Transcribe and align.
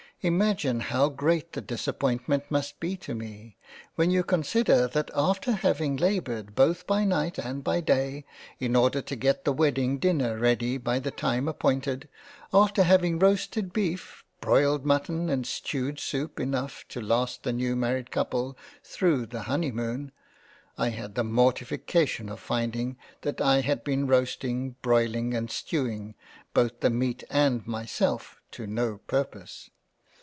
Imagine 0.23 0.81
how 0.81 1.09
great 1.09 1.53
the 1.53 1.63
Dissapointment 1.63 2.43
must 2.51 2.79
be 2.79 2.95
to 2.97 3.15
me, 3.15 3.57
when 3.95 4.11
you 4.11 4.21
consider 4.23 4.87
that 4.89 5.09
after 5.15 5.51
having 5.53 5.97
laboured 5.97 6.53
both 6.53 6.85
by 6.85 7.03
Night 7.03 7.39
and 7.39 7.63
by 7.63 7.81
Day, 7.81 8.23
in 8.59 8.75
order 8.75 9.01
to 9.01 9.15
get 9.15 9.45
the 9.45 9.51
Wedding 9.51 9.97
dinner 9.97 10.37
ready 10.37 10.77
by 10.77 10.99
the 10.99 11.09
time 11.09 11.47
appointed, 11.47 12.07
after 12.53 12.83
having 12.83 13.17
roasted 13.17 13.73
Beef, 13.73 14.23
Broiled 14.41 14.85
Mutton, 14.85 15.27
and 15.27 15.47
Stewed 15.47 15.99
Soup 15.99 16.39
enough 16.39 16.85
to 16.89 17.01
last 17.01 17.41
the 17.41 17.51
ne^ 17.51 17.75
married 17.75 18.11
Couple 18.11 18.55
through 18.83 19.25
the 19.25 19.41
Honey 19.49 19.71
moon, 19.71 20.11
I 20.77 20.89
had 20.89 21.15
the 21.15 21.23
mortifi 21.23 21.83
cation 21.83 22.29
of 22.29 22.39
finding 22.39 22.95
that 23.21 23.41
I 23.41 23.61
had 23.61 23.83
been 23.83 24.05
Roasting, 24.05 24.75
Broiling 24.83 25.33
and 25.33 25.49
Stew 25.49 25.87
ing 25.87 26.13
both 26.53 26.81
the 26.81 26.91
Meat 26.91 27.23
and 27.31 27.65
Myself 27.65 28.39
to 28.51 28.67
no 28.67 28.99
purpose. 29.07 29.71